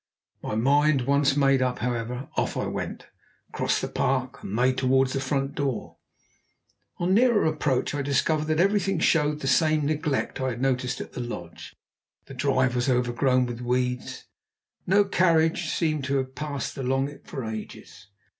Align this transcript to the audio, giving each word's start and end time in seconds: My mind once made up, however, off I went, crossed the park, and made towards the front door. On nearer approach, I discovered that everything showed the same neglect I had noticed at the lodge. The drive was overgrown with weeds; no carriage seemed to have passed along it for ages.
My 0.41 0.55
mind 0.55 1.01
once 1.01 1.37
made 1.37 1.61
up, 1.61 1.77
however, 1.77 2.27
off 2.35 2.57
I 2.57 2.65
went, 2.65 3.05
crossed 3.51 3.81
the 3.83 3.87
park, 3.87 4.41
and 4.41 4.51
made 4.55 4.79
towards 4.79 5.13
the 5.13 5.19
front 5.19 5.53
door. 5.53 5.97
On 6.97 7.13
nearer 7.13 7.45
approach, 7.45 7.93
I 7.93 8.01
discovered 8.01 8.45
that 8.45 8.59
everything 8.59 8.97
showed 8.97 9.41
the 9.41 9.47
same 9.47 9.85
neglect 9.85 10.41
I 10.41 10.49
had 10.49 10.59
noticed 10.59 11.01
at 11.01 11.13
the 11.13 11.21
lodge. 11.21 11.75
The 12.25 12.33
drive 12.33 12.73
was 12.73 12.89
overgrown 12.89 13.45
with 13.45 13.61
weeds; 13.61 14.25
no 14.87 15.03
carriage 15.03 15.69
seemed 15.69 16.03
to 16.05 16.17
have 16.17 16.33
passed 16.33 16.77
along 16.79 17.07
it 17.07 17.27
for 17.27 17.45
ages. 17.45 18.07